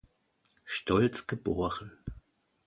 Stolz 0.65 1.27
geboren. 1.27 1.91